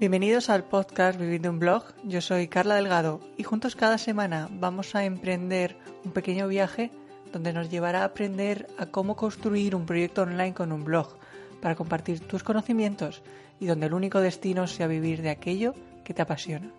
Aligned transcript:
Bienvenidos 0.00 0.48
al 0.48 0.64
podcast 0.64 1.20
Viviendo 1.20 1.50
un 1.50 1.58
Blog. 1.58 1.84
Yo 2.04 2.22
soy 2.22 2.48
Carla 2.48 2.76
Delgado 2.76 3.20
y 3.36 3.42
juntos 3.42 3.76
cada 3.76 3.98
semana 3.98 4.48
vamos 4.50 4.94
a 4.94 5.04
emprender 5.04 5.76
un 6.06 6.12
pequeño 6.12 6.48
viaje 6.48 6.90
donde 7.34 7.52
nos 7.52 7.68
llevará 7.68 8.00
a 8.00 8.04
aprender 8.04 8.66
a 8.78 8.86
cómo 8.86 9.14
construir 9.14 9.76
un 9.76 9.84
proyecto 9.84 10.22
online 10.22 10.54
con 10.54 10.72
un 10.72 10.84
blog 10.84 11.18
para 11.60 11.74
compartir 11.74 12.20
tus 12.20 12.42
conocimientos 12.42 13.22
y 13.60 13.66
donde 13.66 13.88
el 13.88 13.92
único 13.92 14.22
destino 14.22 14.66
sea 14.66 14.86
vivir 14.86 15.20
de 15.20 15.28
aquello 15.28 15.74
que 16.02 16.14
te 16.14 16.22
apasiona. 16.22 16.72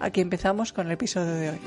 Aquí 0.00 0.20
empezamos 0.20 0.72
con 0.72 0.88
el 0.88 0.94
episodio 0.94 1.34
de 1.34 1.50
hoy. 1.50 1.60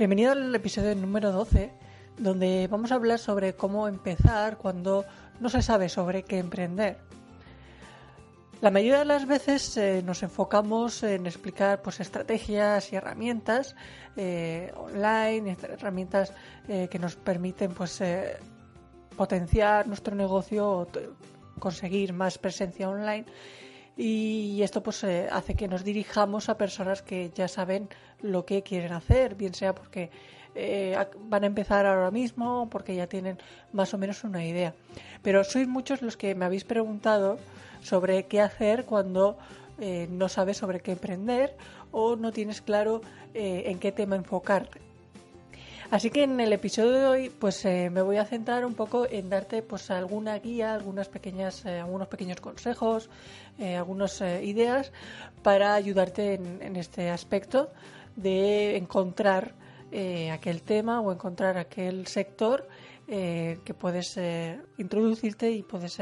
Bienvenido 0.00 0.32
al 0.32 0.54
episodio 0.54 0.94
número 0.94 1.30
12, 1.30 1.70
donde 2.16 2.66
vamos 2.68 2.90
a 2.90 2.94
hablar 2.94 3.18
sobre 3.18 3.54
cómo 3.54 3.86
empezar 3.86 4.56
cuando 4.56 5.04
no 5.40 5.50
se 5.50 5.60
sabe 5.60 5.90
sobre 5.90 6.22
qué 6.22 6.38
emprender. 6.38 6.96
La 8.62 8.70
mayoría 8.70 9.00
de 9.00 9.04
las 9.04 9.26
veces 9.26 9.76
eh, 9.76 10.02
nos 10.02 10.22
enfocamos 10.22 11.02
en 11.02 11.26
explicar 11.26 11.82
pues, 11.82 12.00
estrategias 12.00 12.90
y 12.90 12.96
herramientas 12.96 13.76
eh, 14.16 14.72
online, 14.74 15.54
herramientas 15.64 16.32
eh, 16.66 16.88
que 16.90 16.98
nos 16.98 17.16
permiten 17.16 17.74
pues, 17.74 18.02
potenciar 19.18 19.86
nuestro 19.86 20.16
negocio 20.16 20.66
o 20.66 20.88
conseguir 21.58 22.14
más 22.14 22.38
presencia 22.38 22.88
online 22.88 23.26
y 24.02 24.62
esto 24.62 24.82
pues 24.82 25.04
eh, 25.04 25.28
hace 25.30 25.54
que 25.54 25.68
nos 25.68 25.84
dirijamos 25.84 26.48
a 26.48 26.56
personas 26.56 27.02
que 27.02 27.30
ya 27.34 27.48
saben 27.48 27.90
lo 28.22 28.46
que 28.46 28.62
quieren 28.62 28.94
hacer, 28.94 29.34
bien 29.34 29.52
sea 29.52 29.74
porque 29.74 30.10
eh, 30.54 30.96
van 31.28 31.44
a 31.44 31.46
empezar 31.46 31.84
ahora 31.84 32.10
mismo 32.10 32.62
o 32.62 32.70
porque 32.70 32.94
ya 32.94 33.08
tienen 33.08 33.36
más 33.74 33.92
o 33.92 33.98
menos 33.98 34.24
una 34.24 34.42
idea. 34.42 34.72
Pero 35.20 35.44
sois 35.44 35.68
muchos 35.68 36.00
los 36.00 36.16
que 36.16 36.34
me 36.34 36.46
habéis 36.46 36.64
preguntado 36.64 37.38
sobre 37.82 38.24
qué 38.24 38.40
hacer 38.40 38.86
cuando 38.86 39.36
eh, 39.78 40.08
no 40.10 40.30
sabes 40.30 40.56
sobre 40.56 40.80
qué 40.80 40.92
emprender 40.92 41.54
o 41.92 42.16
no 42.16 42.32
tienes 42.32 42.62
claro 42.62 43.02
en 43.34 43.78
qué 43.78 43.92
tema 43.92 44.16
enfocarte. 44.16 44.89
Así 45.90 46.10
que 46.10 46.22
en 46.22 46.38
el 46.38 46.52
episodio 46.52 46.92
de 46.92 47.06
hoy, 47.06 47.30
pues 47.30 47.64
eh, 47.64 47.90
me 47.90 48.00
voy 48.00 48.18
a 48.18 48.24
centrar 48.24 48.64
un 48.64 48.74
poco 48.74 49.08
en 49.10 49.28
darte 49.28 49.60
pues 49.60 49.90
alguna 49.90 50.38
guía, 50.38 50.72
algunas 50.72 51.08
pequeñas, 51.08 51.64
eh, 51.66 51.80
algunos 51.80 52.06
pequeños 52.06 52.40
consejos, 52.40 53.10
eh, 53.58 53.74
algunas 53.74 54.20
ideas 54.20 54.92
para 55.42 55.74
ayudarte 55.74 56.34
en, 56.34 56.76
este 56.76 57.10
aspecto 57.10 57.72
de 58.14 58.76
encontrar 58.76 59.54
aquel 60.32 60.62
tema 60.62 61.00
o 61.00 61.10
encontrar 61.10 61.58
aquel 61.58 62.06
sector 62.06 62.68
que 63.08 63.74
puedes 63.76 64.16
introducirte 64.78 65.50
y 65.50 65.64
puedes 65.64 65.98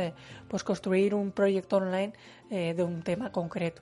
pues 0.46 0.62
construir 0.62 1.14
un 1.14 1.32
proyecto 1.32 1.78
online 1.78 2.12
de 2.50 2.82
un 2.82 3.00
tema 3.02 3.32
concreto. 3.32 3.80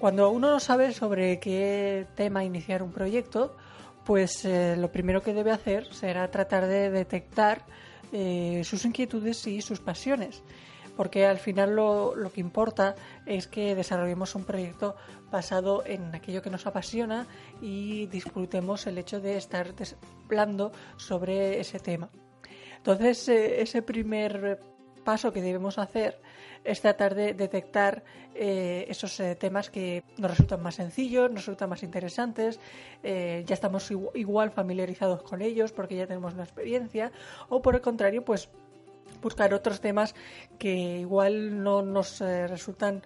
Cuando 0.00 0.28
uno 0.30 0.50
no 0.50 0.58
sabe 0.58 0.92
sobre 0.92 1.38
qué 1.38 2.08
tema 2.16 2.42
iniciar 2.42 2.82
un 2.82 2.90
proyecto, 2.90 3.54
pues 4.04 4.44
eh, 4.44 4.76
lo 4.76 4.90
primero 4.90 5.22
que 5.22 5.34
debe 5.34 5.50
hacer 5.50 5.92
será 5.92 6.30
tratar 6.30 6.66
de 6.66 6.90
detectar 6.90 7.64
eh, 8.12 8.62
sus 8.64 8.84
inquietudes 8.84 9.46
y 9.46 9.62
sus 9.62 9.80
pasiones, 9.80 10.42
porque 10.96 11.26
al 11.26 11.38
final 11.38 11.76
lo, 11.76 12.14
que 12.34 12.40
importa 12.40 12.96
es 13.24 13.46
que 13.46 13.74
desarrollemos 13.74 14.34
un 14.34 14.44
proyecto 14.44 14.96
basado 15.30 15.84
en 15.86 16.14
aquello 16.14 16.42
que 16.42 16.50
nos 16.50 16.66
apasiona 16.66 17.26
y 17.60 18.06
disfrutemos 18.06 18.86
el 18.86 18.98
hecho 18.98 19.20
de 19.20 19.36
estar 19.36 19.74
hablando 20.24 20.72
sobre 20.96 21.60
ese 21.60 21.78
tema. 21.78 22.10
Entonces, 22.78 23.28
eh, 23.28 23.60
ese 23.60 23.82
primer 23.82 24.58
paso 25.04 25.32
que 25.32 25.42
debemos 25.42 25.78
hacer 25.78 26.18
es 26.64 26.80
tratar 26.80 27.14
de 27.14 27.34
detectar 27.34 28.02
eh, 28.34 28.86
esos 28.88 29.18
eh, 29.20 29.34
temas 29.34 29.70
que 29.70 30.04
nos 30.18 30.30
resultan 30.30 30.62
más 30.62 30.76
sencillos, 30.76 31.30
nos 31.30 31.46
resultan 31.46 31.68
más 31.68 31.82
interesantes, 31.82 32.60
eh, 33.02 33.42
ya 33.46 33.54
estamos 33.54 33.90
igual 34.14 34.50
familiarizados 34.50 35.22
con 35.22 35.42
ellos 35.42 35.72
porque 35.72 35.96
ya 35.96 36.06
tenemos 36.06 36.34
una 36.34 36.44
experiencia, 36.44 37.12
o 37.48 37.62
por 37.62 37.74
el 37.74 37.80
contrario, 37.80 38.24
pues 38.24 38.48
buscar 39.22 39.52
otros 39.52 39.80
temas 39.80 40.14
que 40.58 40.98
igual 40.98 41.62
no 41.62 41.82
nos 41.82 42.20
resultan 42.20 43.02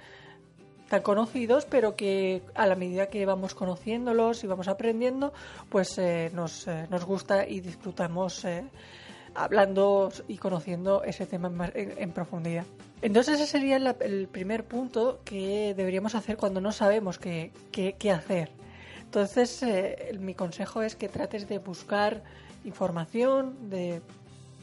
tan 0.89 1.03
conocidos, 1.03 1.65
pero 1.65 1.97
que 1.97 2.43
a 2.55 2.67
la 2.67 2.77
medida 2.77 3.09
que 3.09 3.25
vamos 3.27 3.55
conociéndolos 3.55 4.45
y 4.45 4.47
vamos 4.47 4.69
aprendiendo, 4.69 5.33
pues 5.71 5.99
nos, 6.33 6.67
nos 6.91 7.05
gusta 7.05 7.49
y 7.49 7.61
disfrutamos 7.61 8.47
hablando 9.35 10.13
y 10.29 10.39
conociendo 10.39 11.03
ese 11.05 11.27
tema 11.27 11.51
en, 11.75 12.13
profundidad. 12.13 12.65
Entonces 13.03 13.41
ese 13.41 13.51
sería 13.51 13.77
el 13.77 14.29
primer 14.29 14.65
punto 14.65 15.21
que 15.25 15.75
deberíamos 15.77 16.15
hacer 16.15 16.37
cuando 16.37 16.61
no 16.61 16.73
sabemos 16.73 17.19
qué, 17.19 17.53
qué, 17.71 18.11
hacer. 18.11 18.51
Entonces 19.03 19.63
eh, 19.63 20.17
mi 20.19 20.35
consejo 20.35 20.83
es 20.83 20.97
que 20.97 21.09
trates 21.09 21.49
de 21.49 21.59
buscar 21.59 22.23
información 22.65 23.69
de 23.69 24.01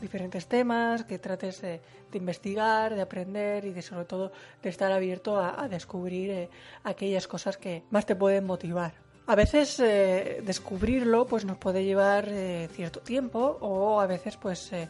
diferentes 0.02 0.48
temas, 0.48 1.04
que 1.04 1.20
trates 1.20 1.62
de, 1.62 1.80
investigar, 2.14 2.96
de 2.96 3.02
aprender 3.02 3.66
y 3.66 3.72
de 3.72 3.82
sobre 3.82 4.06
todo 4.06 4.32
de 4.64 4.70
estar 4.70 4.92
abierto 4.92 5.40
a, 5.40 5.68
descubrir 5.70 6.32
eh, 6.32 6.50
aquellas 6.84 7.28
cosas 7.28 7.58
que 7.58 7.84
más 7.92 8.06
te 8.06 8.16
pueden 8.16 8.46
motivar. 8.46 8.94
A 9.28 9.36
veces 9.36 9.80
eh, 9.80 10.42
descubrirlo 10.44 11.26
pues 11.26 11.46
nos 11.46 11.58
puede 11.58 11.84
llevar 11.84 12.28
eh, 12.28 12.68
cierto 12.74 13.02
tiempo 13.02 13.58
o 13.62 14.02
a 14.02 14.08
veces 14.08 14.36
pues 14.36 14.74
eh, 14.74 14.90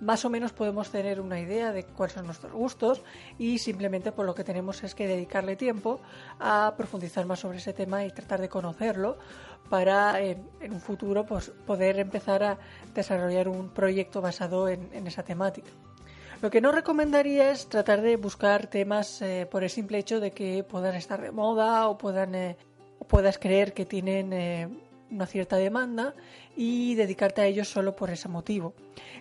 más 0.00 0.24
o 0.24 0.30
menos 0.30 0.52
podemos 0.52 0.90
tener 0.90 1.20
una 1.20 1.40
idea 1.40 1.72
de 1.72 1.84
cuáles 1.84 2.14
son 2.14 2.26
nuestros 2.26 2.52
gustos 2.52 3.02
y 3.38 3.58
simplemente 3.58 4.10
por 4.10 4.16
pues, 4.16 4.26
lo 4.28 4.34
que 4.34 4.44
tenemos 4.44 4.82
es 4.84 4.94
que 4.94 5.08
dedicarle 5.08 5.56
tiempo 5.56 6.00
a 6.38 6.74
profundizar 6.76 7.26
más 7.26 7.40
sobre 7.40 7.58
ese 7.58 7.72
tema 7.72 8.04
y 8.04 8.10
tratar 8.10 8.40
de 8.40 8.48
conocerlo 8.48 9.18
para 9.68 10.20
en, 10.20 10.46
un 10.70 10.80
futuro 10.80 11.26
pues 11.26 11.50
poder 11.66 11.98
empezar 11.98 12.44
a 12.44 12.58
desarrollar 12.94 13.48
un 13.48 13.70
proyecto 13.70 14.20
basado 14.20 14.68
en, 14.68 14.90
en 14.92 15.08
esa 15.08 15.24
temática. 15.24 15.70
Lo 16.40 16.50
que 16.50 16.60
no 16.60 16.72
recomendaría 16.72 17.50
es 17.50 17.68
tratar 17.68 18.00
de 18.00 18.16
buscar 18.16 18.66
temas 18.66 19.22
por 19.48 19.62
el 19.62 19.70
simple 19.70 19.98
hecho 19.98 20.18
de 20.18 20.32
que 20.32 20.64
puedan 20.64 20.96
estar 20.96 21.20
de 21.20 21.30
moda 21.30 21.88
o 21.88 21.98
puedan 21.98 22.34
puedas 23.12 23.36
creer 23.36 23.74
que 23.74 23.84
tienen 23.84 24.32
eh, 24.32 24.68
una 25.10 25.26
cierta 25.26 25.56
demanda 25.56 26.14
y 26.56 26.94
dedicarte 26.94 27.42
a 27.42 27.46
ellos 27.46 27.68
solo 27.68 27.94
por 27.94 28.08
ese 28.08 28.26
motivo. 28.26 28.72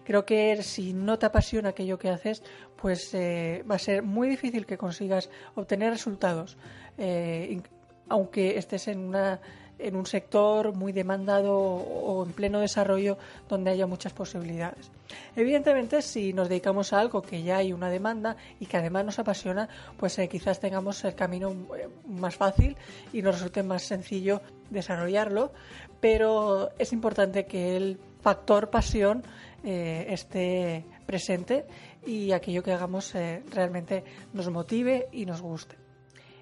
Creo 0.06 0.26
que 0.26 0.64
si 0.64 0.94
no 0.94 1.20
te 1.20 1.26
apasiona 1.26 1.70
aquello 1.70 2.00
que 2.00 2.08
haces, 2.08 2.42
pues 2.78 3.14
eh, 3.14 3.66
va 3.70 3.76
a 3.76 3.80
ser 3.80 4.02
muy 4.02 4.30
difícil 4.30 4.66
que 4.66 4.78
consigas 4.78 5.30
obtener 5.56 5.92
resultados, 5.92 6.56
eh, 6.98 7.62
aunque 8.08 8.58
estés 8.58 8.88
en 8.88 9.00
una 9.00 9.42
en 9.82 9.96
un 9.96 10.06
sector 10.06 10.74
muy 10.76 10.92
demandado 10.92 11.56
o 11.56 12.26
en 12.26 12.34
pleno 12.34 12.60
desarrollo 12.60 13.18
donde 13.50 13.72
haya 13.72 13.88
muchas 13.88 14.14
posibilidades. 14.14 14.92
Evidentemente, 15.36 16.02
si 16.02 16.34
nos 16.34 16.50
dedicamos 16.50 16.94
a 16.94 17.00
algo 17.00 17.22
que 17.22 17.44
ya 17.44 17.58
hay 17.58 17.74
una 17.74 17.90
demanda 17.90 18.38
y 18.60 18.66
que 18.66 18.78
además 18.78 19.06
nos 19.06 19.20
apasiona, 19.20 19.68
pues 19.98 20.18
eh, 20.20 20.28
quizás 20.28 20.60
tengamos 20.60 21.04
el 21.04 21.16
camino 21.16 21.52
eh, 21.52 21.88
más 22.08 22.36
fácil 22.36 22.76
y 23.14 23.22
nos 23.22 23.36
resulte 23.36 23.64
más 23.64 23.84
sencillo 23.84 24.42
desarrollarlo, 24.70 25.52
pero 26.00 26.72
es 26.78 26.94
importante 26.94 27.46
que 27.46 27.76
el 27.76 28.00
factor 28.22 28.70
pasión 28.70 29.24
eh, 29.64 30.06
esté 30.10 30.86
presente 31.06 31.66
y 32.06 32.32
aquello 32.32 32.64
que 32.64 32.72
hagamos 32.72 33.14
realmente 33.50 34.04
nos 34.34 34.50
motive 34.50 35.08
y 35.12 35.26
nos 35.26 35.42
guste. 35.42 35.81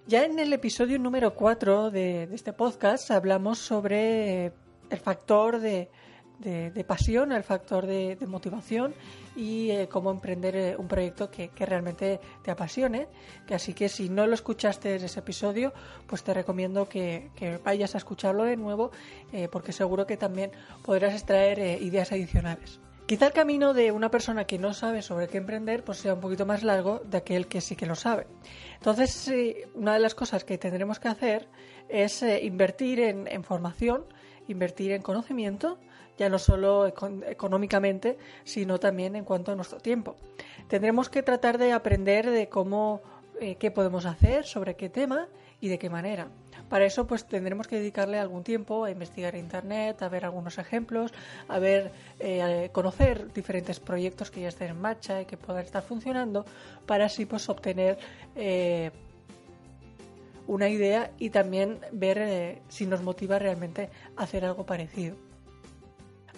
Ya 0.10 0.24
en 0.26 0.40
el 0.40 0.52
episodio 0.54 0.98
número 0.98 1.36
4 1.36 1.92
de, 1.92 2.24
este 2.34 2.52
podcast 2.52 3.12
hablamos 3.12 3.60
sobre 3.60 4.46
el 4.90 4.98
factor 4.98 5.60
de, 5.60 5.88
pasión, 6.88 7.32
el 7.32 7.44
factor 7.44 7.86
de, 7.86 8.18
motivación 8.26 8.96
y 9.36 9.70
eh, 9.70 9.88
cómo 9.88 10.10
emprender 10.10 10.56
eh, 10.56 10.76
un 10.76 10.88
proyecto 10.88 11.30
que, 11.30 11.52
realmente 11.60 12.20
te 12.44 12.50
apasione. 12.50 13.08
Que 13.46 13.54
así 13.54 13.76
que 13.76 13.88
si 13.88 14.10
no 14.10 14.26
lo 14.26 14.34
escuchaste 14.34 14.96
ese 14.96 15.20
episodio, 15.20 15.74
pues 16.08 16.24
te 16.24 16.34
recomiendo 16.34 16.90
que, 16.90 17.30
vayas 17.64 17.94
a 17.94 18.00
escucharlo 18.00 18.46
de 18.46 18.58
nuevo 18.58 18.90
eh, 19.32 19.48
porque 19.52 19.74
seguro 19.74 20.08
que 20.08 20.18
también 20.18 20.50
podrás 20.82 21.14
extraer 21.14 21.84
ideas 21.84 22.12
adicionales. 22.12 22.80
Quizá 23.10 23.26
el 23.26 23.34
camino 23.34 23.74
de 23.74 23.92
una 23.92 24.12
persona 24.12 24.46
que 24.46 24.60
no 24.60 24.72
sabe 24.72 25.02
sobre 25.02 25.28
qué 25.28 25.40
emprender 25.40 25.84
pues 25.84 25.98
sea 25.98 26.14
un 26.14 26.20
poquito 26.20 26.46
más 26.46 26.62
largo 26.62 27.02
de 27.04 27.18
aquel 27.18 27.48
que 27.48 27.60
sí 27.60 27.76
que 27.76 27.88
lo 27.88 27.96
sabe. 27.96 28.28
Entonces, 28.76 29.34
una 29.74 29.94
de 29.94 30.00
las 30.00 30.14
cosas 30.14 30.44
que 30.44 30.60
tendremos 30.60 31.00
que 31.00 31.08
hacer 31.08 31.48
es 31.88 32.22
eh, 32.22 32.40
invertir 32.44 33.00
en, 33.00 33.44
formación, 33.44 34.06
invertir 34.48 34.92
en 34.92 35.02
conocimiento, 35.02 35.80
ya 36.20 36.30
no 36.30 36.38
solo 36.38 36.86
económicamente, 36.86 38.20
sino 38.44 38.80
también 38.80 39.16
en 39.16 39.26
cuanto 39.26 39.54
a 39.54 39.56
nuestro 39.56 39.80
tiempo. 39.80 40.16
Tendremos 40.68 41.10
que 41.10 41.24
tratar 41.24 41.58
de 41.58 41.72
aprender 41.72 42.30
de 42.30 42.48
cómo, 42.48 43.02
eh, 43.40 43.56
qué 43.56 43.72
podemos 43.72 44.06
hacer, 44.06 44.46
sobre 44.46 44.76
qué 44.76 44.90
tema 44.90 45.28
y 45.62 45.68
de 45.70 45.80
qué 45.80 45.90
manera. 45.90 46.28
Para 46.68 46.86
eso 46.86 47.08
pues 47.08 47.26
tendremos 47.26 47.68
que 47.68 47.78
dedicarle 47.78 48.20
algún 48.20 48.44
tiempo 48.44 48.86
a 48.86 48.92
investigar 48.92 49.36
internet, 49.36 50.02
a 50.02 50.10
ver 50.10 50.26
algunos 50.26 50.58
ejemplos, 50.58 51.14
a 51.48 51.60
ver, 51.60 51.92
eh, 52.20 52.70
conocer 52.72 53.32
diferentes 53.34 53.80
proyectos 53.80 54.30
que 54.30 54.42
ya 54.42 54.50
estén 54.50 54.70
en 54.70 54.82
marcha 54.82 55.22
y 55.22 55.26
que 55.26 55.38
puedan 55.38 55.66
estar 55.66 55.84
funcionando 55.84 56.46
para 56.86 57.06
así 57.06 57.26
pues 57.26 57.50
obtener 57.50 57.98
eh, 58.36 58.92
una 60.48 60.70
idea 60.70 61.12
y 61.18 61.30
también 61.30 61.80
ver 61.92 62.62
si 62.70 62.86
nos 62.86 63.04
motiva 63.04 63.40
realmente 63.40 63.90
hacer 64.18 64.46
algo 64.46 64.66
parecido. 64.66 65.16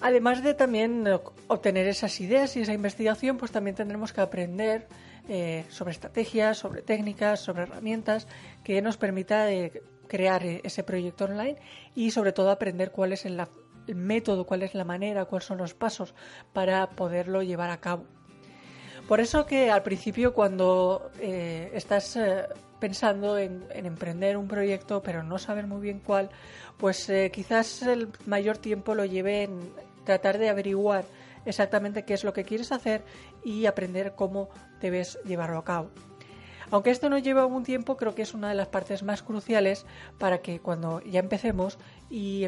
Además 0.02 0.44
de 0.44 0.56
también 0.56 1.08
obtener 1.48 1.88
esas 1.88 2.20
ideas 2.20 2.58
y 2.58 2.62
esa 2.62 2.74
investigación, 2.74 3.38
pues 3.38 3.52
también 3.52 3.76
tendremos 3.76 4.12
que 4.12 4.22
aprender 4.22 4.88
eh, 5.30 5.66
sobre 5.70 5.92
estrategias, 5.92 6.58
sobre 6.58 6.82
técnicas, 6.82 7.40
sobre 7.40 7.64
herramientas 7.64 8.28
que 8.64 8.82
nos 8.82 8.98
permita 8.98 9.52
eh, 9.52 9.84
crear 10.08 10.46
eh, 10.46 10.62
ese 10.64 10.84
proyecto 10.84 11.26
online 11.26 11.58
y 11.96 12.12
sobre 12.12 12.32
todo 12.32 12.50
aprender 12.50 12.92
cuál 12.92 13.14
es 13.14 13.26
el, 13.26 13.42
método, 13.88 14.46
cuál 14.46 14.64
es 14.64 14.74
la 14.74 14.84
manera, 14.84 15.26
cuáles 15.26 15.46
son 15.46 15.60
los 15.60 15.74
pasos 15.74 16.16
para 16.54 16.90
poderlo 16.90 17.44
llevar 17.44 17.70
a 17.70 17.80
cabo. 17.80 18.06
Por 19.08 19.20
eso 19.20 19.46
que 19.46 19.70
al 19.70 19.84
principio 19.84 20.34
cuando 20.34 21.12
estás 21.20 22.18
pensando 22.80 23.38
en, 23.38 23.66
emprender 23.74 24.38
un 24.38 24.48
proyecto 24.48 25.02
pero 25.02 25.24
no 25.24 25.38
saber 25.38 25.68
muy 25.68 25.82
bien 25.82 26.00
cuál, 26.00 26.30
pues 26.78 27.12
quizás 27.34 27.82
el 27.82 28.10
mayor 28.26 28.58
tiempo 28.58 28.96
lo 28.96 29.04
lleve 29.04 29.44
en 29.44 29.74
tratar 30.06 30.38
de 30.38 30.50
averiguar 30.50 31.04
exactamente 31.46 32.06
qué 32.06 32.14
es 32.14 32.24
lo 32.24 32.34
que 32.34 32.44
quieres 32.44 32.72
hacer 32.72 33.04
y 33.44 33.66
aprender 33.66 34.14
cómo 34.16 34.50
debes 34.82 35.20
llevarlo 35.26 35.60
a 35.60 35.64
cabo. 35.64 35.92
Aunque 36.72 36.90
esto 36.90 37.10
nos 37.10 37.22
lleva 37.22 37.42
algún 37.42 37.64
tiempo, 37.64 37.98
creo 37.98 38.16
que 38.16 38.22
es 38.22 38.34
una 38.34 38.48
de 38.48 38.56
las 38.56 38.70
partes 38.70 39.04
más 39.04 39.22
cruciales 39.24 39.86
para 40.18 40.42
que 40.42 40.60
cuando 40.60 41.02
ya 41.02 41.20
empecemos 41.20 41.78
y, 42.10 42.48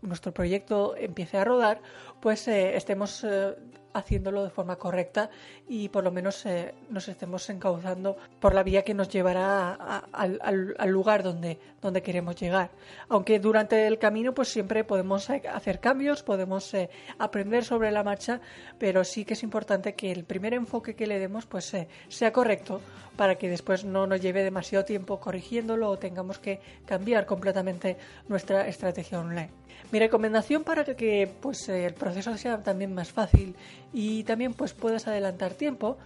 nuestro 0.00 0.32
proyecto 0.32 0.96
empiece 0.96 1.36
a 1.36 1.44
rodar, 1.44 1.82
pues 2.20 2.48
eh, 2.48 2.76
estemos 2.76 3.22
eh, 3.24 3.54
haciéndolo 3.92 4.44
de 4.44 4.50
forma 4.50 4.76
correcta 4.76 5.30
y 5.68 5.88
por 5.88 6.04
lo 6.04 6.10
menos 6.10 6.44
eh, 6.46 6.74
nos 6.90 7.08
estemos 7.08 7.48
encauzando 7.50 8.16
por 8.40 8.54
la 8.54 8.62
vía 8.62 8.82
que 8.82 8.94
nos 8.94 9.08
llevará 9.08 9.72
al, 10.12 10.38
lugar 10.86 11.22
donde, 11.22 11.58
donde 11.80 12.02
queremos 12.02 12.36
llegar. 12.36 12.70
Aunque 13.08 13.38
durante 13.38 13.86
el 13.86 13.98
camino 13.98 14.34
pues 14.34 14.48
siempre 14.48 14.84
podemos 14.84 15.28
hacer 15.30 15.80
cambios, 15.80 16.22
podemos 16.22 16.72
aprender 17.18 17.64
sobre 17.64 17.90
la 17.90 18.02
marcha, 18.02 18.40
pero 18.78 19.04
sí 19.04 19.24
que 19.24 19.34
es 19.34 19.42
importante 19.42 19.94
que 19.94 20.12
el 20.12 20.24
primer 20.24 20.54
enfoque 20.54 20.94
que 20.94 21.06
le 21.06 21.18
demos 21.18 21.46
pues 21.46 21.72
sea 22.08 22.32
correcto 22.32 22.80
para 23.16 23.36
que 23.36 23.48
después 23.48 23.84
no 23.84 24.06
nos 24.06 24.20
lleve 24.20 24.42
demasiado 24.42 24.84
tiempo 24.84 25.20
corrigiéndolo 25.20 25.88
o 25.90 25.98
tengamos 25.98 26.38
que 26.38 26.60
cambiar 26.86 27.26
completamente 27.26 27.96
nuestra 28.28 28.66
estrategia 28.66 29.20
online. 29.20 29.61
Mi 29.90 29.98
recomendación 29.98 30.64
para 30.64 30.84
que 30.84 31.30
pues, 31.40 31.68
el 31.68 31.94
proceso 31.94 32.36
sea 32.36 32.58
también 32.58 32.94
más 32.94 33.10
fácil 33.10 33.54
y 33.92 34.24
también 34.24 34.54
pues, 34.54 34.72
puedas 34.72 35.06
adelantar 35.06 35.54
tiempo 35.54 35.98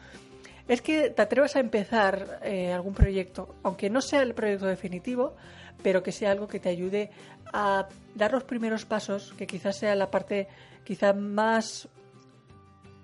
es 0.68 0.82
que 0.82 1.10
te 1.10 1.22
atrevas 1.22 1.54
a 1.56 1.60
empezar 1.60 2.40
eh, 2.42 2.72
algún 2.72 2.94
proyecto, 2.94 3.54
aunque 3.62 3.88
no 3.88 4.00
sea 4.00 4.22
el 4.22 4.34
proyecto 4.34 4.66
definitivo, 4.66 5.36
pero 5.82 6.02
que 6.02 6.12
sea 6.12 6.32
algo 6.32 6.48
que 6.48 6.58
te 6.58 6.68
ayude 6.68 7.10
a 7.52 7.88
dar 8.14 8.32
los 8.32 8.44
primeros 8.44 8.84
pasos, 8.84 9.32
que 9.38 9.46
quizás 9.46 9.76
sea 9.76 9.94
la 9.94 10.10
parte 10.10 10.48
quizá 10.84 11.12
más, 11.12 11.88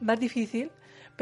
más 0.01 0.19
difícil, 0.19 0.71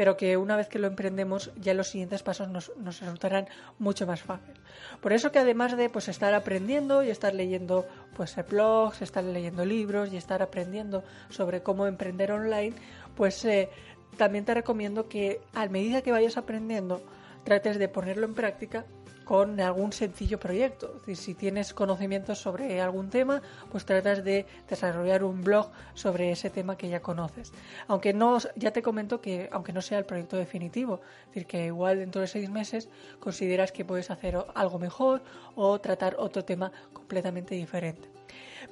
pero 0.01 0.17
que 0.17 0.35
una 0.35 0.55
vez 0.55 0.67
que 0.67 0.79
lo 0.79 0.87
emprendemos 0.87 1.51
ya 1.57 1.75
los 1.75 1.89
siguientes 1.89 2.23
pasos 2.23 2.47
nos, 2.49 2.71
resultarán 2.83 3.45
mucho 3.77 4.07
más 4.07 4.23
fácil. 4.23 4.55
Por 4.99 5.13
eso 5.13 5.31
que 5.31 5.37
además 5.37 5.77
de 5.77 5.91
pues 5.91 6.07
estar 6.07 6.33
aprendiendo 6.33 7.03
y 7.03 7.11
estar 7.11 7.35
leyendo 7.35 7.85
pues 8.17 8.35
blogs, 8.49 9.03
estar 9.03 9.23
leyendo 9.23 9.63
libros 9.63 10.11
y 10.11 10.17
estar 10.17 10.41
aprendiendo 10.41 11.03
sobre 11.29 11.61
cómo 11.61 11.85
emprender 11.85 12.31
online, 12.31 12.73
pues 13.15 13.45
eh, 13.45 13.69
también 14.17 14.43
te 14.43 14.55
recomiendo 14.55 15.07
que 15.07 15.39
a 15.53 15.67
medida 15.67 16.01
que 16.01 16.11
vayas 16.11 16.35
aprendiendo 16.35 17.03
trates 17.43 17.77
de 17.77 17.87
ponerlo 17.87 18.25
en 18.25 18.33
práctica 18.33 18.85
con 19.23 19.59
algún 19.59 19.93
sencillo 19.93 20.39
proyecto. 20.39 21.01
si 21.13 21.33
tienes 21.33 21.73
conocimientos 21.73 22.39
sobre 22.39 22.81
algún 22.81 23.09
tema, 23.09 23.41
pues 23.71 23.85
tratas 23.85 24.23
de 24.23 24.45
desarrollar 24.67 25.23
un 25.23 25.43
blog 25.43 25.69
sobre 25.93 26.31
ese 26.31 26.49
tema 26.49 26.77
que 26.77 26.89
ya 26.89 27.01
conoces. 27.01 27.51
Aunque 27.87 28.13
no, 28.13 28.39
ya 28.55 28.71
te 28.71 28.81
comento 28.81 29.21
que 29.21 29.49
aunque 29.51 29.73
no 29.73 29.81
sea 29.81 29.99
el 29.99 30.05
proyecto 30.05 30.37
definitivo, 30.37 31.01
decir, 31.27 31.45
que 31.45 31.65
igual 31.65 31.99
dentro 31.99 32.21
de 32.21 32.27
seis 32.27 32.49
meses 32.49 32.89
consideras 33.19 33.71
que 33.71 33.85
puedes 33.85 34.09
hacer 34.11 34.37
algo 34.53 34.79
mejor 34.79 35.21
o 35.55 35.79
tratar 35.79 36.15
otro 36.17 36.43
tema 36.43 36.71
completamente 36.93 37.55
diferente. 37.55 38.09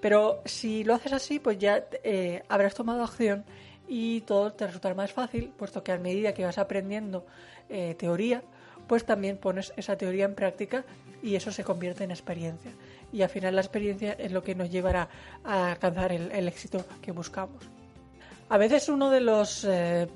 Pero 0.01 0.41
si 0.45 0.83
lo 0.83 0.93
haces 0.93 1.13
así, 1.13 1.39
pues 1.39 1.57
ya 1.57 1.85
eh, 2.03 2.43
habrás 2.47 2.73
tomado 2.73 3.03
acción 3.03 3.43
y 3.87 4.21
todo 4.21 4.53
te 4.53 4.67
resultará 4.67 4.93
más 4.93 5.11
fácil, 5.11 5.51
puesto 5.57 5.83
que 5.83 5.91
a 5.91 5.97
medida 5.97 6.33
que 6.33 6.45
vas 6.45 6.57
aprendiendo 6.57 7.25
eh, 7.69 7.95
teoría, 7.97 8.43
pues 8.89 9.05
también 9.05 9.37
pones 9.37 9.71
esa 9.77 9.95
teoría 9.95 10.25
en 10.25 10.33
práctica 10.33 10.83
y 11.21 11.35
eso 11.35 11.51
se 11.51 11.63
convierte 11.63 12.03
en 12.03 12.09
experiencia. 12.09 12.71
Y 13.13 13.21
al 13.21 13.29
final 13.29 13.53
la 13.55 13.61
experiencia 13.61 14.13
es 14.13 14.31
lo 14.31 14.41
que 14.43 14.55
nos 14.55 14.71
llevará 14.71 15.07
a 15.43 15.71
alcanzar 15.71 16.11
el, 16.11 16.47
éxito 16.47 16.83
que 16.99 17.11
buscamos. 17.11 17.63
A 18.49 18.57
veces 18.57 18.89
uno 18.89 19.11
de 19.11 19.21
los 19.21 19.63
eh, 19.63 20.07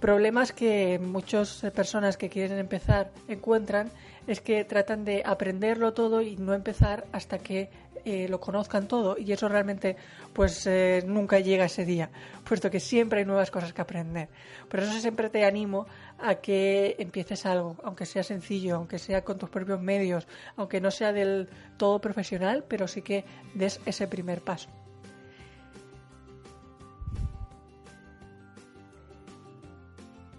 problemas 0.00 0.50
que 0.52 0.98
muchas 0.98 1.64
personas 1.72 2.16
que 2.16 2.28
quieren 2.28 2.58
empezar 2.58 3.12
encuentran 3.28 3.88
es 4.26 4.40
que 4.40 4.64
tratan 4.64 5.04
de 5.04 5.22
aprenderlo 5.24 5.94
todo 5.94 6.20
y 6.20 6.36
no 6.36 6.54
empezar 6.54 7.06
hasta 7.12 7.38
que 7.38 7.70
eh, 8.04 8.26
lo 8.28 8.40
conozcan 8.40 8.88
todo 8.88 9.16
y 9.18 9.32
eso 9.32 9.48
realmente 9.48 9.96
pues 10.32 10.66
eh, 10.66 11.02
nunca 11.06 11.40
llega 11.40 11.64
ese 11.64 11.84
día 11.84 12.10
puesto 12.44 12.70
que 12.70 12.80
siempre 12.80 13.20
hay 13.20 13.24
nuevas 13.26 13.50
cosas 13.50 13.72
que 13.72 13.82
aprender 13.82 14.28
por 14.68 14.80
eso 14.80 14.92
siempre 15.00 15.28
te 15.30 15.44
animo 15.44 15.86
a 16.18 16.36
que 16.36 16.96
empieces 16.98 17.46
algo 17.46 17.76
aunque 17.82 18.06
sea 18.06 18.22
sencillo 18.22 18.76
aunque 18.76 18.98
sea 18.98 19.24
con 19.24 19.38
tus 19.38 19.50
propios 19.50 19.80
medios 19.80 20.26
aunque 20.56 20.80
no 20.80 20.90
sea 20.90 21.12
del 21.12 21.48
todo 21.76 22.00
profesional 22.00 22.64
pero 22.66 22.88
sí 22.88 23.02
que 23.02 23.24
des 23.54 23.80
ese 23.86 24.06
primer 24.06 24.40
paso. 24.42 24.68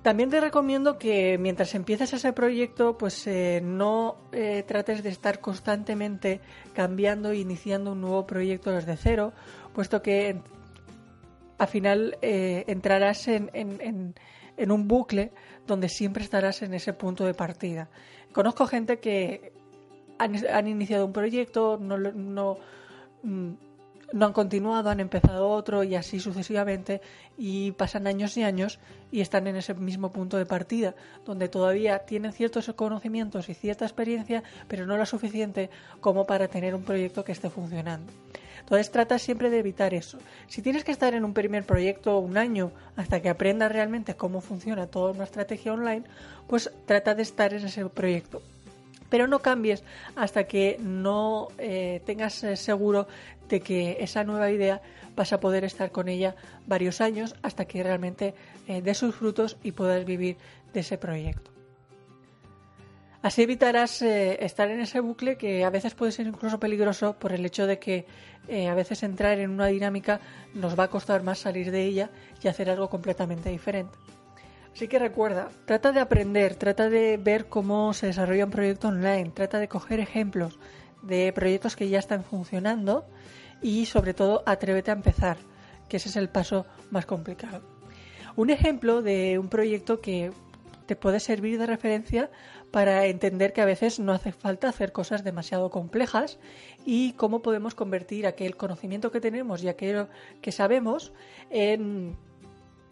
También 0.01 0.29
te 0.29 0.39
recomiendo 0.39 0.97
que 0.97 1.37
mientras 1.37 1.75
empieces 1.75 2.13
ese 2.13 2.31
proyecto, 2.31 2.97
pues 2.97 3.27
eh, 3.27 3.61
no 3.61 4.15
eh, 4.31 4.63
trates 4.65 5.03
de 5.03 5.09
estar 5.09 5.41
constantemente 5.41 6.39
cambiando 6.73 7.31
e 7.31 7.37
iniciando 7.37 7.91
un 7.91 8.01
nuevo 8.01 8.25
proyecto 8.25 8.71
desde 8.71 8.95
cero, 8.95 9.33
puesto 9.73 10.01
que 10.01 10.41
al 11.57 11.67
final 11.67 12.17
eh, 12.21 12.63
entrarás 12.67 13.27
en, 13.27 13.51
en, 13.53 14.15
un 14.67 14.87
bucle 14.87 15.31
donde 15.65 15.89
siempre 15.89 16.23
estarás 16.23 16.61
en 16.61 16.73
ese 16.73 16.93
punto 16.93 17.25
de 17.25 17.33
partida. 17.33 17.89
Conozco 18.33 18.67
gente 18.67 18.99
que 18.99 19.53
han, 20.17 20.67
iniciado 20.67 21.05
un 21.05 21.13
proyecto, 21.13 21.77
no, 21.79 21.97
no, 21.97 22.57
mm, 23.23 23.51
no 24.13 24.25
han 24.25 24.33
continuado, 24.33 24.89
han 24.89 24.99
empezado 24.99 25.49
otro 25.49 25.83
y 25.83 25.95
así 25.95 26.19
sucesivamente 26.19 27.01
y 27.37 27.71
pasan 27.71 28.07
años 28.07 28.35
y 28.37 28.43
años 28.43 28.79
y 29.11 29.21
están 29.21 29.47
en 29.47 29.55
ese 29.55 29.73
mismo 29.73 30.11
punto 30.11 30.37
de 30.37 30.45
partida, 30.45 30.95
donde 31.25 31.47
todavía 31.47 31.99
tienen 31.99 32.33
ciertos 32.33 32.71
conocimientos 32.75 33.49
y 33.49 33.53
cierta 33.53 33.85
experiencia, 33.85 34.43
pero 34.67 34.85
no 34.85 34.97
lo 34.97 35.05
suficiente 35.05 35.69
como 36.01 36.25
para 36.25 36.47
tener 36.47 36.75
un 36.75 36.83
proyecto 36.83 37.23
que 37.23 37.31
esté 37.31 37.49
funcionando. 37.49 38.11
Entonces 38.69 38.91
trata 38.91 39.17
siempre 39.17 39.49
de 39.49 39.57
evitar 39.57 39.95
eso. 39.95 40.19
Si 40.47 40.61
tienes 40.61 40.83
que 40.83 40.91
estar 40.91 41.15
en 41.15 41.25
un 41.25 41.33
primer 41.33 41.65
proyecto 41.65 42.19
un 42.19 42.37
año 42.37 42.71
hasta 42.95 43.19
que 43.19 43.29
aprendas 43.29 43.71
realmente 43.71 44.15
cómo 44.15 44.41
funciona 44.41 44.85
toda 44.85 45.11
una 45.11 45.23
estrategia 45.23 45.73
online, 45.73 46.03
pues 46.47 46.71
trata 46.85 47.15
de 47.15 47.23
estar 47.23 47.51
en 47.51 47.65
ese 47.65 47.83
proyecto 47.89 48.43
pero 49.09 49.25
no 49.25 49.39
cambies 49.39 49.83
hasta 50.15 50.43
que 50.43 50.77
no 50.79 51.47
eh, 51.57 52.01
tengas 52.05 52.43
eh, 52.43 52.55
seguro 52.55 53.07
de 53.49 53.59
que 53.59 53.97
esa 54.01 54.23
nueva 54.23 54.51
idea 54.51 54.81
vas 55.15 55.33
a 55.33 55.39
poder 55.39 55.63
estar 55.63 55.91
con 55.91 56.07
ella 56.07 56.35
varios 56.67 57.01
años 57.01 57.35
hasta 57.41 57.65
que 57.65 57.81
realmente 57.81 58.35
eh, 58.67 58.83
dé 58.83 58.93
sus 58.93 59.15
frutos 59.15 59.57
y 59.63 59.71
puedas 59.71 60.05
vivir 60.05 60.37
de 60.73 60.81
ese 60.81 60.99
proyecto. 60.99 61.58
Así 63.21 63.43
evitarás 63.43 64.01
estar 64.01 64.69
en 64.69 64.79
ese 64.79 65.01
bucle 65.01 65.37
que 65.37 65.65
a 65.65 65.69
veces 65.69 65.93
puede 65.93 66.13
ser 66.13 66.25
incluso 66.27 66.57
peligroso 66.57 67.19
por 67.19 67.33
el 67.33 67.45
hecho 67.45 67.67
de 67.67 67.77
que 67.77 68.05
a 68.69 68.73
veces 68.73 69.03
entrar 69.03 69.39
en 69.39 69.49
una 69.49 69.67
dinámica 69.67 70.21
nos 70.53 70.79
va 70.79 70.85
a 70.85 70.89
costar 70.89 71.21
más 71.21 71.39
salir 71.39 71.69
de 71.69 71.83
ella 71.83 72.09
y 72.41 72.47
hacer 72.47 72.69
algo 72.69 72.89
completamente 72.89 73.49
diferente. 73.49 73.97
Así 74.73 74.87
que 74.87 74.99
recuerda, 74.99 75.49
trata 75.65 75.91
de 75.91 75.99
aprender, 75.99 76.55
trata 76.55 76.89
de 76.89 77.17
ver 77.17 77.47
cómo 77.47 77.93
se 77.93 78.07
desarrolla 78.07 78.45
un 78.45 78.51
proyecto 78.51 78.87
online, 78.87 79.31
trata 79.33 79.59
de 79.59 79.67
coger 79.67 79.99
ejemplos 79.99 80.57
de 81.01 81.33
proyectos 81.33 81.75
que 81.75 81.89
ya 81.89 81.99
están 81.99 82.23
funcionando 82.23 83.05
y 83.61 83.85
sobre 83.87 84.13
todo 84.13 84.43
atrévete 84.45 84.91
a 84.91 84.93
empezar, 84.93 85.37
que 85.89 85.97
ese 85.97 86.07
es 86.07 86.15
el 86.15 86.29
paso 86.29 86.65
más 86.91 87.05
complicado. 87.05 87.61
Un 88.37 88.49
ejemplo 88.49 89.01
de 89.01 89.37
un 89.37 89.49
proyecto 89.49 89.99
que 89.99 90.31
te 90.85 90.95
puede 90.95 91.19
servir 91.19 91.59
de 91.59 91.65
referencia 91.65 92.31
para 92.71 93.05
entender 93.05 93.53
que 93.53 93.61
a 93.61 93.65
veces 93.65 93.99
no 93.99 94.11
hace 94.11 94.31
falta 94.31 94.69
hacer 94.69 94.91
cosas 94.91 95.23
demasiado 95.23 95.69
complejas 95.69 96.39
y 96.85 97.13
cómo 97.13 97.41
podemos 97.41 97.75
convertir 97.75 98.27
aquel 98.27 98.55
conocimiento 98.55 99.11
que 99.11 99.21
tenemos 99.21 99.63
y 99.63 99.69
aquello 99.69 100.07
que 100.41 100.51
sabemos 100.51 101.11
en 101.49 102.15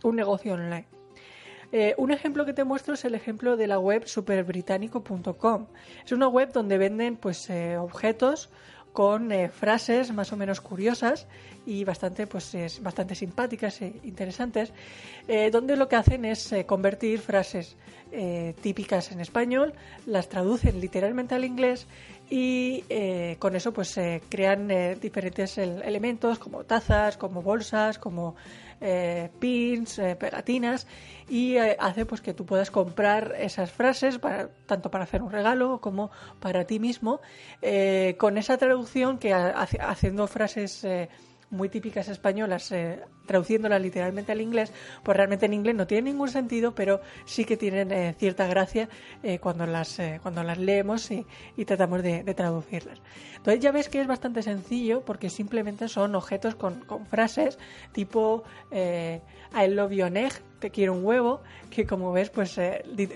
un 0.04 0.16
negocio 0.16 0.54
online. 0.54 0.88
Eh, 1.72 1.96
un 1.98 2.12
ejemplo 2.12 2.46
que 2.46 2.54
te 2.54 2.64
muestro 2.64 2.94
es 2.94 3.04
el 3.04 3.14
ejemplo 3.14 3.58
de 3.58 3.68
la 3.68 3.78
web 3.78 4.08
superbritánico.com. 4.08 5.68
Es 6.06 6.12
una 6.12 6.28
web 6.28 6.52
donde 6.54 6.78
venden 6.78 7.18
pues 7.18 7.50
eh, 7.50 7.78
objetos 7.78 8.50
con 8.94 9.32
eh, 9.32 9.50
frases 9.50 10.12
más 10.12 10.32
o 10.34 10.38
menos 10.38 10.62
curiosas 10.62 11.28
y 11.66 11.84
bastante 11.84 12.28
pues 12.28 12.56
bastante 12.82 13.16
simpáticas 13.16 13.82
e 13.82 13.94
interesantes 14.04 14.72
donde 15.52 15.76
lo 15.76 15.90
que 15.90 15.98
hacen 15.98 16.24
es 16.24 16.56
convertir 16.66 17.20
frases 17.20 17.76
típicas 18.62 19.12
en 19.12 19.20
español 19.20 19.74
las 20.06 20.30
traducen 20.30 20.80
literalmente 20.80 21.36
al 21.36 21.44
inglés 21.44 21.86
y 22.30 22.84
con 23.38 23.58
eso 23.58 23.74
pues 23.74 24.00
crean 24.30 24.70
diferentes 25.02 25.58
elementos 25.58 26.40
como 26.40 26.64
tazas 26.64 27.18
como 27.18 27.42
bolsas 27.42 28.00
como 28.00 28.38
eh, 28.80 29.30
pins, 29.40 29.98
eh, 29.98 30.16
pegatinas 30.16 30.86
y 31.28 31.58
eh, 31.58 31.76
hace 31.80 32.06
pues 32.06 32.22
que 32.22 32.34
tú 32.34 32.46
puedas 32.46 32.70
comprar 32.70 33.36
esas 33.40 33.72
frases 33.72 34.20
para, 34.20 34.50
tanto 34.68 34.92
para 34.92 35.04
hacer 35.04 35.24
un 35.24 35.32
regalo 35.32 35.82
como 35.82 36.12
para 36.40 36.66
ti 36.66 36.80
mismo 36.80 37.20
con 38.18 38.38
esa 38.38 38.58
traducción 38.58 39.18
que 39.18 39.34
haciendo 39.34 40.28
frases 40.28 40.86
muy 41.50 41.70
típicas 41.70 42.10
españolas, 42.10 42.72
eh, 42.72 43.00
traduciéndolas 43.26 43.82
literalmente 43.82 44.32
al 44.32 44.42
inglés, 44.42 44.74
pues 45.04 45.16
realmente 45.16 45.46
en 45.46 45.54
inglés 45.54 45.76
no 45.76 45.88
tiene 45.88 46.12
ningún 46.12 46.30
sentido, 46.30 46.76
pero 46.76 47.02
sí 47.26 47.46
que 47.46 47.58
tienen 47.58 47.92
eh, 47.92 48.16
cierta 48.18 48.48
gracia 48.48 48.90
eh, 49.24 49.40
cuando, 49.40 49.66
las, 49.66 50.00
cuando 50.22 50.44
las 50.44 50.58
leemos 50.58 51.10
y, 51.12 51.26
tratamos 51.66 52.04
de, 52.04 52.24
traducirlas. 52.34 53.02
Entonces 53.36 53.62
ya 53.62 53.72
ves 53.72 53.90
que 53.90 54.02
es 54.02 54.08
bastante 54.08 54.42
sencillo 54.42 55.02
porque 55.02 55.30
simplemente 55.30 55.88
son 55.88 56.16
objetos 56.16 56.56
con, 56.56 56.84
frases 57.10 57.58
tipo 57.92 58.44
I 58.72 59.68
love 59.70 59.92
you 59.92 60.06
egg, 60.06 60.34
te 60.60 60.70
quiero 60.70 60.94
un 60.94 61.06
huevo, 61.06 61.42
que 61.70 61.86
como 61.86 62.12
ves, 62.12 62.30
pues 62.30 62.60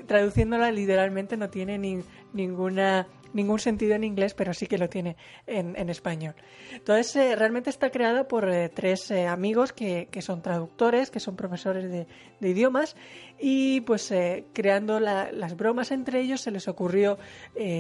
traduciéndola 0.08 0.72
literalmente 0.72 1.38
no 1.38 1.50
tiene 1.50 1.78
ni, 1.78 2.04
ninguna 2.34 3.08
ningún 3.34 3.60
sentido 3.60 3.96
en 3.96 4.04
inglés, 4.04 4.34
pero 4.34 4.54
sí 4.54 4.68
que 4.68 4.78
lo 4.78 4.90
tiene 4.90 5.16
en, 5.48 5.90
español. 5.90 6.36
Entonces, 6.72 7.16
eh, 7.16 7.36
realmente 7.36 7.70
está 7.70 7.90
creada 7.90 8.28
por 8.28 8.50
eh, 8.50 8.70
tres 8.70 9.12
eh, 9.12 9.28
amigos 9.28 9.74
que, 9.74 10.08
son 10.22 10.42
traductores, 10.42 11.12
que 11.12 11.20
son 11.20 11.36
profesores 11.36 11.90
de, 11.90 12.08
idiomas, 12.42 12.96
y 13.40 13.82
pues 13.82 14.14
creando 14.54 15.00
las 15.00 15.56
bromas 15.56 15.92
entre 15.92 16.22
ellos 16.22 16.42
se 16.42 16.52
les 16.52 16.68
ocurrió 16.68 17.18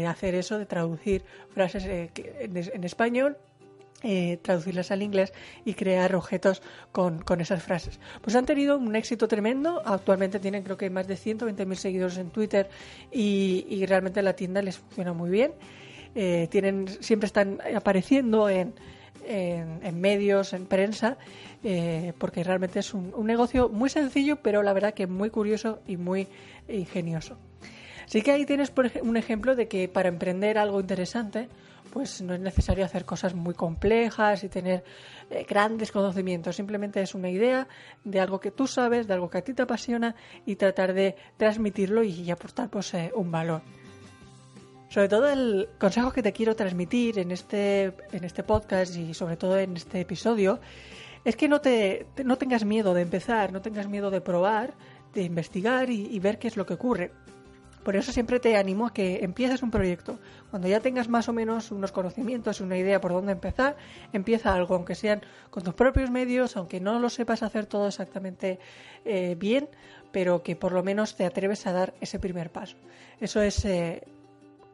hacer 0.07 0.35
eso 0.35 0.57
de 0.57 0.65
traducir 0.65 1.23
frases 1.53 1.85
en 1.85 2.83
español 2.83 3.37
eh, 4.03 4.39
traducirlas 4.41 4.89
al 4.89 5.03
inglés 5.03 5.31
y 5.63 5.75
crear 5.75 6.15
objetos 6.15 6.61
con, 6.91 7.23
esas 7.39 7.61
frases. 7.61 7.99
Pues 8.21 8.35
han 8.35 8.45
tenido 8.45 8.77
un 8.77 8.95
éxito 8.95 9.27
tremendo, 9.27 9.81
actualmente 9.85 10.39
tienen 10.39 10.63
creo 10.63 10.75
que 10.75 10.89
más 10.89 11.07
de 11.07 11.15
120.000 11.15 11.75
seguidores 11.75 12.17
en 12.17 12.31
Twitter 12.31 12.67
y, 13.11 13.85
realmente 13.85 14.21
la 14.21 14.33
tienda 14.33 14.61
les 14.61 14.77
funciona 14.77 15.13
muy 15.13 15.29
bien. 15.29 15.53
Eh, 16.15 16.47
tienen, 16.49 16.87
siempre 17.01 17.27
están 17.27 17.59
apareciendo 17.75 18.49
en, 18.49 18.73
en, 19.27 20.01
medios, 20.01 20.53
en 20.53 20.65
prensa, 20.65 21.17
eh, 21.63 22.13
porque 22.17 22.43
realmente 22.43 22.79
es 22.79 22.93
un, 22.93 23.13
un 23.15 23.27
negocio 23.27 23.69
muy 23.69 23.89
sencillo, 23.89 24.37
pero 24.37 24.63
la 24.63 24.73
verdad 24.73 24.93
que 24.93 25.07
muy 25.07 25.29
curioso 25.29 25.79
y 25.87 25.97
muy 25.97 26.27
ingenioso. 26.67 27.37
Así 28.11 28.23
que 28.23 28.31
ahí 28.31 28.45
tienes 28.45 28.73
un 29.03 29.15
ejemplo 29.15 29.55
de 29.55 29.67
que 29.67 29.87
para 29.87 30.09
emprender 30.09 30.57
algo 30.57 30.81
interesante, 30.81 31.47
pues 31.91 32.21
no 32.21 32.33
es 32.33 32.39
necesario 32.39 32.85
hacer 32.85 33.05
cosas 33.05 33.35
muy 33.35 33.53
complejas 33.53 34.43
y 34.43 34.49
tener 34.49 34.83
eh, 35.29 35.45
grandes 35.47 35.91
conocimientos. 35.91 36.55
Simplemente 36.55 37.01
es 37.01 37.13
una 37.13 37.29
idea 37.29 37.67
de 38.03 38.19
algo 38.19 38.39
que 38.39 38.51
tú 38.51 38.65
sabes, 38.65 39.07
de 39.07 39.13
algo 39.13 39.29
que 39.29 39.37
a 39.37 39.43
ti 39.43 39.53
te 39.53 39.61
apasiona 39.61 40.15
y 40.45 40.55
tratar 40.55 40.93
de 40.93 41.15
transmitirlo 41.37 42.03
y, 42.03 42.31
aportar 42.31 42.69
pues, 42.69 42.93
eh, 42.93 43.11
un 43.15 43.31
valor. 43.31 43.61
Sobre 44.89 45.07
todo 45.07 45.29
el 45.29 45.69
consejo 45.79 46.11
que 46.11 46.23
te 46.23 46.33
quiero 46.33 46.55
transmitir 46.55 47.19
en 47.19 47.31
este, 47.31 47.93
en 48.11 48.23
este 48.23 48.43
podcast 48.43 48.95
y 48.95 49.13
sobre 49.13 49.37
todo 49.37 49.57
en 49.57 49.77
este 49.77 50.01
episodio 50.01 50.59
es 51.23 51.35
que 51.35 51.47
no, 51.47 51.61
te, 51.61 52.07
no 52.25 52.37
tengas 52.37 52.65
miedo 52.65 52.93
de 52.93 53.01
empezar, 53.01 53.53
no 53.53 53.61
tengas 53.61 53.87
miedo 53.87 54.09
de 54.09 54.21
probar, 54.21 54.73
de 55.13 55.23
investigar 55.23 55.89
y 55.89 56.17
ver 56.19 56.39
qué 56.39 56.47
es 56.47 56.57
lo 56.57 56.65
que 56.65 56.73
ocurre. 56.73 57.11
Por 57.83 57.95
eso 57.95 58.11
siempre 58.11 58.39
te 58.39 58.57
animo 58.57 58.87
a 58.87 58.93
que 58.93 59.23
empieces 59.23 59.63
un 59.63 59.71
proyecto. 59.71 60.19
Cuando 60.51 60.67
ya 60.67 60.79
tengas 60.79 61.09
más 61.09 61.27
o 61.29 61.33
menos 61.33 61.71
unos 61.71 61.91
conocimientos, 61.91 62.61
una 62.61 62.77
idea 62.77 63.01
por 63.01 63.11
dónde 63.11 63.31
empezar, 63.31 63.75
empieza 64.13 64.53
algo, 64.53 64.75
aunque 64.75 64.95
sean 64.95 65.21
con 65.49 65.63
tus 65.63 65.73
propios 65.73 66.11
medios, 66.11 66.57
aunque 66.57 66.79
no 66.79 66.99
lo 66.99 67.09
sepas 67.09 67.41
hacer 67.41 67.65
todo 67.65 67.87
exactamente 67.87 68.59
eh, 69.05 69.35
bien, 69.37 69.67
pero 70.11 70.43
que 70.43 70.55
por 70.55 70.73
lo 70.73 70.83
menos 70.83 71.15
te 71.15 71.25
atreves 71.25 71.65
a 71.65 71.71
dar 71.71 71.93
ese 72.01 72.19
primer 72.19 72.51
paso. 72.51 72.77
Eso 73.19 73.41
es 73.41 73.65
eh, 73.65 74.03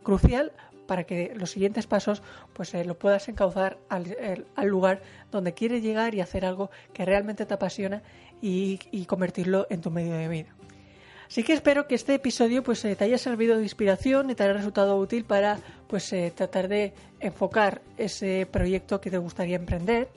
crucial 0.04 0.52
para 0.86 1.04
que 1.06 1.34
los 1.36 1.52
siguientes 1.52 1.86
pasos 1.88 2.24
pues 2.54 2.74
eh, 2.74 2.84
lo 2.84 2.98
puedas 2.98 3.28
encauzar 3.30 3.78
al, 3.90 4.06
lugar 4.68 5.02
donde 5.32 5.54
quieres 5.54 5.84
llegar 5.84 6.16
y 6.16 6.22
hacer 6.22 6.46
algo 6.46 6.72
que 6.94 7.06
realmente 7.06 7.46
te 7.46 7.54
apasiona 7.54 8.04
y 8.42 9.06
convertirlo 9.06 9.68
en 9.70 9.82
tu 9.82 9.92
medio 9.92 10.16
de 10.16 10.28
vida. 10.28 10.57
Así 11.28 11.44
que 11.44 11.54
espero 11.54 11.88
que 11.88 11.96
este 11.96 12.14
episodio 12.16 12.64
pues 12.64 12.84
eh, 12.86 12.96
te 12.96 13.04
haya 13.04 13.18
servido 13.18 13.58
de 13.58 13.64
inspiración 13.64 14.30
y 14.30 14.36
te 14.36 14.44
haya 14.44 14.54
resultado 14.54 14.98
útil 14.98 15.26
para 15.26 15.60
pues 15.88 16.12
eh, 16.14 16.32
tratar 16.36 16.68
de 16.68 16.94
enfocar 17.20 17.82
ese 17.98 18.48
proyecto 18.50 19.02
que 19.02 19.12
te 19.12 19.18
gustaría 19.18 19.58
emprender. 19.58 20.10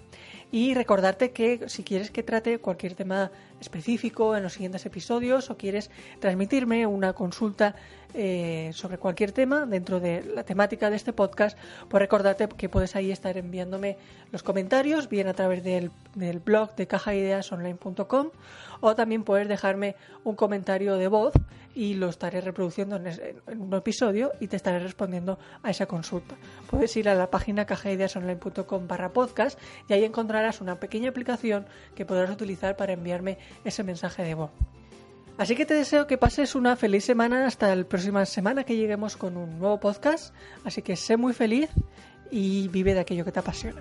Y 0.53 0.75
recordarte 0.75 1.31
que 1.31 1.69
si 1.69 1.85
quieres 1.85 2.11
que 2.11 2.25
trate 2.25 2.59
cualquier 2.59 2.95
tema 2.95 3.31
específico 3.61 4.37
en 4.37 4.43
los 4.43 4.55
siguientes 4.55 4.85
episodios 4.85 5.49
o 5.49 5.57
quieres 5.57 5.91
transmitirme 6.19 6.87
una 6.87 7.13
consulta 7.13 7.77
eh, 8.15 8.71
sobre 8.75 8.99
cualquier 8.99 9.33
tema 9.33 9.67
dentro 9.67 10.01
de 10.01 10.23
la 10.23 10.45
temática 10.45 10.91
de 10.91 10.97
este 10.97 11.13
podcast, 11.13 11.59
pues 11.89 12.01
recordarte 12.01 12.49
que 12.49 12.69
puedes 12.69 12.97
ahí 12.97 13.11
estar 13.11 13.37
enviándome 13.37 13.99
los 14.33 14.43
comentarios, 14.43 15.09
bien 15.09 15.29
a 15.29 15.35
través 15.35 15.63
del, 15.63 15.91
blog 16.45 16.75
de 16.77 16.87
cajaideasonline.com 16.87 18.31
o 18.81 18.95
también 18.95 19.25
puedes 19.25 19.49
dejarme 19.49 19.97
un 20.25 20.35
comentario 20.37 20.97
de 20.97 21.09
voz 21.09 21.33
y 21.75 21.95
lo 21.95 22.09
estaré 22.09 22.41
reproduciendo 22.41 22.97
en, 22.97 23.07
en, 23.07 23.61
un 23.61 23.75
episodio 23.75 24.33
y 24.41 24.49
te 24.49 24.57
estaré 24.57 24.81
respondiendo 24.81 25.39
a 25.63 25.71
esa 25.71 25.87
consulta. 25.87 26.37
Puedes 26.69 26.97
ir 26.97 27.09
a 27.09 27.15
la 27.15 27.31
página 27.31 27.67
cajaideasonline.com 27.67 28.89
barra 28.89 29.13
podcast 29.13 29.59
y 29.89 29.93
ahí 29.93 30.05
encontrarás 30.05 30.61
una 30.61 30.81
pequeña 30.81 31.11
aplicación 31.11 31.67
que 31.95 32.07
podrás 32.07 32.31
utilizar 32.31 32.77
para 32.77 32.93
enviarme 32.93 33.39
ese 33.65 33.85
mensaje 33.85 34.23
de 34.23 34.35
voz. 34.35 34.51
Así 35.41 35.57
que 35.57 35.65
te 35.65 35.73
deseo 35.73 36.07
que 36.07 36.19
pases 36.19 36.55
una 36.55 36.77
feliz 36.77 37.03
semana 37.03 37.47
hasta 37.47 37.75
la 37.75 37.85
próxima 37.85 38.27
semana 38.27 38.65
que 38.65 38.77
lleguemos 38.77 39.17
con 39.17 39.39
un 39.39 39.59
nuevo 39.59 39.81
podcast. 39.81 40.35
Así 40.67 40.83
que 40.83 40.97
sé 40.97 41.17
muy 41.17 41.33
feliz 41.33 41.71
y 42.31 42.69
vive 42.69 42.93
de 42.93 43.01
aquello 43.01 43.25
que 43.25 43.33
te 43.33 43.39
apasiona. 43.39 43.81